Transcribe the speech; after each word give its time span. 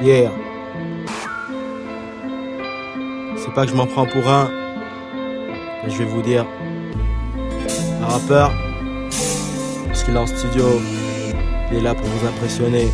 Yeah. 0.00 0.30
C'est 3.36 3.52
pas 3.52 3.64
que 3.64 3.72
je 3.72 3.74
m'en 3.74 3.88
prends 3.88 4.06
pour 4.06 4.28
un, 4.28 4.48
mais 5.82 5.90
je 5.90 5.98
vais 5.98 6.04
vous 6.04 6.22
dire. 6.22 6.46
Un 8.00 8.06
rappeur, 8.06 8.52
parce 9.88 10.04
qu'il 10.04 10.14
est 10.14 10.18
en 10.18 10.28
studio, 10.28 10.80
il 11.72 11.78
est 11.78 11.80
là 11.80 11.96
pour 11.96 12.06
vous 12.06 12.26
impressionner. 12.28 12.86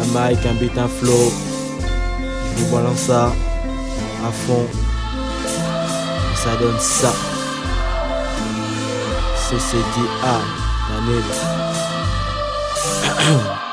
Un 0.00 0.06
mic, 0.30 0.38
un 0.46 0.54
beat, 0.60 0.78
un 0.78 0.86
flow. 0.86 1.32
Je 2.56 2.62
vous 2.62 2.76
balance 2.76 2.98
ça 2.98 3.32
à 4.24 4.30
fond. 4.30 4.64
Et 5.44 6.36
ça 6.36 6.50
donne 6.60 6.78
ça. 6.78 7.12
CCDA, 9.34 10.40
Daniel. 10.88 11.24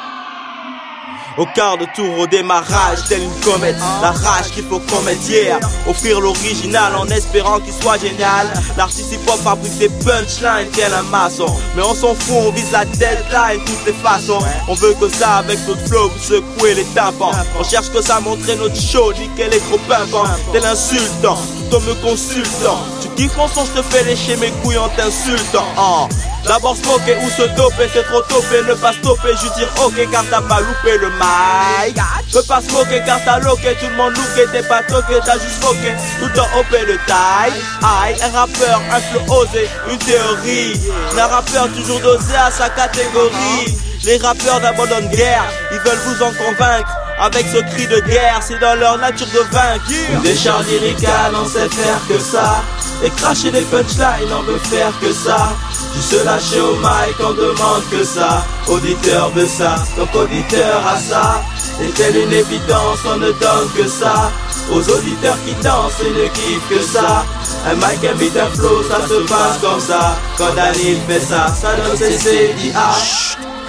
Au 1.35 1.47
quart 1.47 1.77
de 1.79 1.85
tour 1.95 2.19
au 2.19 2.27
démarrage, 2.27 2.99
telle 3.09 3.23
une 3.23 3.39
comète, 3.39 3.75
la 4.01 4.11
rage 4.11 4.51
qu'il 4.53 4.63
faut 4.65 4.79
commettre 4.79 5.27
hier. 5.27 5.59
Offrir 5.87 6.19
l'original 6.19 6.95
en 6.95 7.07
espérant 7.07 7.59
qu'il 7.59 7.73
soit 7.73 7.97
génial. 7.97 8.53
L'artiste 8.77 9.13
hip-hop 9.13 9.39
fabrique 9.43 9.77
des 9.79 9.89
punchlines, 9.89 10.69
tel 10.73 10.93
un 10.93 11.01
maçon. 11.03 11.47
Mais 11.75 11.81
on 11.81 11.95
s'en 11.95 12.13
fout, 12.13 12.35
on 12.35 12.51
vise 12.51 12.71
la 12.71 12.85
deadline, 12.85 13.63
toutes 13.65 13.85
les 13.87 13.93
façons. 13.93 14.39
On 14.67 14.75
veut 14.75 14.93
que 14.93 15.09
ça 15.09 15.37
avec 15.37 15.57
notre 15.67 15.85
flow, 15.87 16.11
secouer 16.21 16.75
les 16.75 16.85
tympans. 16.85 17.31
On 17.59 17.63
cherche 17.63 17.89
que 17.89 18.01
ça 18.01 18.19
montrer 18.19 18.55
notre 18.55 18.79
show, 18.79 19.11
niquer 19.13 19.49
les 19.49 19.59
trop 19.59 19.79
pimpants. 19.87 20.29
Tel 20.51 20.63
insultant, 20.65 21.37
tout 21.69 21.77
en 21.77 21.79
me 21.81 21.93
consultant. 21.95 22.77
Tu 23.17 23.29
mon 23.37 23.47
son, 23.47 23.65
je 23.65 23.81
te 23.81 23.81
fais 23.81 24.03
lécher 24.03 24.35
mes 24.37 24.51
couilles 24.61 24.77
en 24.77 24.89
t'insultant. 24.89 25.65
Oh. 25.77 26.07
D'abord 26.45 26.75
smoker 26.75 27.17
ou 27.23 27.29
se 27.29 27.43
doper, 27.55 27.89
c'est 27.93 28.03
trop 28.03 28.21
topé, 28.21 28.61
ne 28.67 28.73
pas 28.73 28.91
stopper, 28.93 29.31
juste 29.31 29.55
dire 29.55 29.69
ok 29.83 29.93
car 30.11 30.23
t'as 30.29 30.41
pas 30.41 30.59
loupé 30.59 30.97
le 30.97 31.09
mic. 31.09 31.97
Peux 32.31 32.43
pas 32.43 32.61
smoker 32.61 33.03
car 33.05 33.19
t'as 33.23 33.39
loqué, 33.39 33.75
tout 33.79 33.87
le 33.89 33.95
monde 33.95 34.13
looké, 34.13 34.45
t'es 34.51 34.63
pas 34.63 34.83
toqué, 34.83 35.19
t'as 35.25 35.39
juste 35.39 35.63
foqué, 35.63 35.93
tout 36.19 36.39
en 36.39 36.59
opé 36.59 36.85
le 36.85 36.97
taille. 37.07 37.53
Aïe, 37.81 38.15
un 38.21 38.37
rappeur, 38.37 38.81
un 38.91 38.99
flow 38.99 39.35
osé, 39.35 39.69
une 39.89 39.97
théorie. 39.97 40.81
Un 41.17 41.27
rappeur 41.27 41.67
toujours 41.75 41.99
dosé 42.01 42.35
à 42.35 42.51
sa 42.51 42.69
catégorie. 42.69 43.77
Les 44.03 44.17
rappeurs 44.17 44.59
d'abandonne 44.59 45.07
guerre, 45.07 45.45
ils 45.71 45.79
veulent 45.79 46.01
vous 46.05 46.23
en 46.23 46.31
convaincre. 46.33 46.89
Avec 47.19 47.45
ce 47.47 47.59
cri 47.59 47.87
de 47.87 47.99
guerre, 48.01 48.39
c'est 48.41 48.59
dans 48.59 48.75
leur 48.75 48.97
nature 48.97 49.27
de 49.27 49.39
vaincre. 49.51 49.85
Décharge 50.23 50.65
lyricale, 50.65 51.31
on 51.35 51.47
sait 51.47 51.69
faire 51.69 51.99
que 52.09 52.19
ça. 52.19 52.63
Et 53.03 53.09
cracher 53.11 53.51
des 53.51 53.61
punchlines, 53.61 54.33
on 54.37 54.41
veut 54.41 54.59
faire 54.59 54.91
que 54.99 55.13
ça. 55.13 55.53
Juste 55.93 56.25
lâcher 56.25 56.59
au 56.61 56.75
mic, 56.75 57.15
on 57.19 57.33
demande 57.33 57.83
que 57.91 58.03
ça. 58.03 58.45
Auditeur 58.67 59.31
de 59.31 59.45
ça, 59.45 59.75
donc 59.97 60.13
auditeur 60.15 60.81
à 60.87 60.97
ça. 60.97 61.43
Et 61.81 61.89
telle 61.89 62.17
une 62.17 62.33
évidence, 62.33 62.99
on 63.05 63.17
ne 63.17 63.31
donne 63.31 63.69
que 63.75 63.87
ça. 63.87 64.31
Aux 64.71 64.81
auditeurs 64.89 65.37
qui 65.45 65.53
dansent 65.55 66.01
et 66.01 66.11
ne 66.11 66.27
kiffent 66.29 66.69
que 66.69 66.81
ça. 66.81 67.25
Un 67.67 67.75
mic, 67.75 68.01
beat, 68.17 68.35
un 68.37 68.47
flow, 68.47 68.83
ça 68.83 69.07
se 69.07 69.21
passe 69.27 69.59
comme 69.61 69.79
ça. 69.79 70.15
Quand 70.37 70.53
Daniel 70.55 70.97
fait 71.07 71.19
ça, 71.19 71.47
ça 71.47 71.75
donne 71.75 71.97
CCDA. 71.97 72.91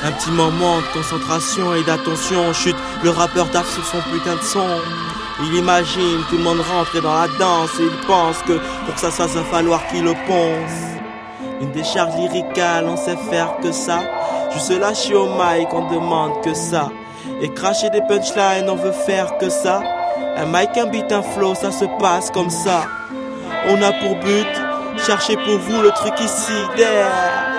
Un 0.04 0.12
petit 0.12 0.30
moment 0.30 0.78
de 0.78 0.98
concentration 0.98 1.74
et 1.74 1.82
d'attention. 1.82 2.52
Chute, 2.52 2.76
le 3.02 3.10
rappeur 3.10 3.50
tape 3.50 3.66
sur 3.66 3.84
son 3.84 3.98
putain 4.12 4.36
de 4.36 4.42
son. 4.42 4.80
Il 5.42 5.54
imagine 5.54 6.20
tout 6.30 6.36
le 6.36 6.44
monde 6.44 6.60
rentrer 6.60 7.00
dans 7.00 7.14
la 7.14 7.26
danse 7.38 7.70
il 7.80 8.06
pense 8.06 8.38
que 8.46 8.52
pour 8.84 8.94
que 8.94 9.00
ça 9.00 9.10
se 9.10 9.16
fasse, 9.16 9.32
va 9.32 9.42
falloir 9.44 9.86
qu'il 9.88 10.04
le 10.04 10.14
ponce. 10.26 11.03
Une 11.60 11.70
décharge 11.72 12.16
lyricale, 12.16 12.86
on 12.88 12.96
sait 12.96 13.16
faire 13.30 13.56
que 13.62 13.72
ça. 13.72 14.00
Juste 14.52 14.78
lâcher 14.78 15.14
au 15.14 15.26
mic, 15.26 15.68
on 15.72 15.90
demande 15.92 16.42
que 16.42 16.54
ça. 16.54 16.90
Et 17.40 17.48
cracher 17.48 17.90
des 17.90 18.02
punchlines, 18.02 18.68
on 18.68 18.76
veut 18.76 18.92
faire 18.92 19.38
que 19.38 19.48
ça. 19.48 19.80
Un 20.36 20.46
mic, 20.46 20.76
un 20.76 20.86
beat, 20.86 21.10
un 21.12 21.22
flow, 21.22 21.54
ça 21.54 21.70
se 21.70 21.84
passe 22.00 22.30
comme 22.30 22.50
ça. 22.50 22.82
On 23.68 23.80
a 23.82 23.92
pour 23.92 24.16
but, 24.16 24.46
chercher 25.06 25.36
pour 25.36 25.58
vous 25.58 25.80
le 25.82 25.90
truc 25.90 26.14
ici, 26.20 26.52
derrière. 26.76 27.54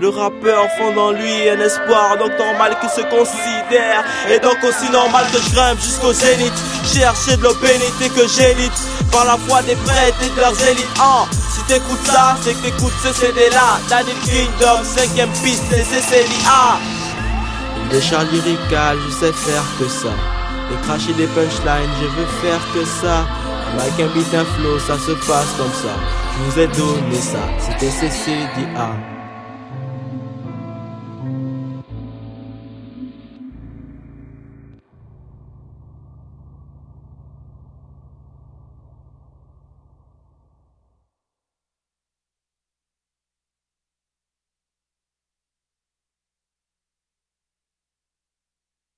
Le 0.00 0.08
rappeur 0.08 0.66
fond 0.76 0.96
en 0.98 1.12
lui 1.12 1.48
un 1.48 1.60
espoir, 1.60 2.16
donc 2.18 2.32
normal 2.36 2.76
qu'il 2.80 2.90
se 2.90 3.02
considère. 3.02 4.04
Et 4.28 4.40
donc 4.40 4.56
aussi 4.64 4.90
normal 4.90 5.24
que 5.32 5.38
je 5.38 5.54
grimpe 5.54 5.78
jusqu'au 5.80 6.12
zénith. 6.12 6.52
Chercher 6.84 7.36
de 7.36 7.42
l'eau 7.42 7.54
que 7.54 8.28
j'élite 8.28 8.72
par 9.12 9.24
la 9.24 9.36
foi 9.36 9.62
des 9.62 9.76
prêtres 9.76 10.18
et 10.24 10.30
de 10.30 10.40
leurs 10.40 10.68
élites. 10.68 10.88
Si 11.30 11.43
t'écoutes 11.66 12.06
ça, 12.06 12.36
c'est 12.40 12.54
que 12.54 12.62
t'écoutes 12.62 12.92
ce 13.02 13.12
CD 13.12 13.50
là. 13.50 13.78
Daniel 13.88 14.16
Kingdom, 14.24 14.84
cinquième 14.84 15.30
piste, 15.42 15.64
c'est 15.70 15.84
CCDA. 15.84 16.78
Une 17.76 17.88
décharge 17.88 18.30
lyricale, 18.30 18.98
je 19.06 19.12
sais 19.12 19.32
faire 19.32 19.64
que 19.78 19.88
ça. 19.88 20.10
Et 20.72 20.86
cracher 20.86 21.12
des 21.14 21.26
punchlines, 21.26 21.90
je 22.00 22.06
veux 22.06 22.26
faire 22.42 22.60
que 22.72 22.84
ça. 22.84 23.26
Avec 23.78 23.98
un 24.00 24.12
beat, 24.14 24.32
un 24.34 24.44
flow, 24.44 24.78
ça 24.78 24.98
se 24.98 25.12
passe 25.26 25.52
comme 25.58 25.72
ça. 25.72 25.94
Je 26.36 26.50
vous 26.50 26.58
ai 26.60 26.66
donné 26.68 27.20
ça, 27.20 27.40
c'était 27.58 27.90
CCDA. 27.90 28.90